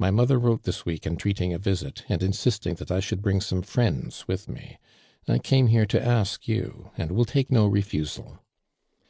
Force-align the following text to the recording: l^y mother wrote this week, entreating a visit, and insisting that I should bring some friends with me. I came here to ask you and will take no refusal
l^y 0.00 0.10
mother 0.14 0.38
wrote 0.38 0.62
this 0.62 0.86
week, 0.86 1.06
entreating 1.06 1.52
a 1.52 1.58
visit, 1.58 2.02
and 2.08 2.22
insisting 2.22 2.76
that 2.76 2.90
I 2.90 3.00
should 3.00 3.20
bring 3.20 3.42
some 3.42 3.60
friends 3.60 4.26
with 4.26 4.48
me. 4.48 4.78
I 5.28 5.38
came 5.38 5.66
here 5.66 5.84
to 5.84 6.02
ask 6.02 6.48
you 6.48 6.90
and 6.96 7.12
will 7.12 7.26
take 7.26 7.50
no 7.52 7.66
refusal 7.66 8.38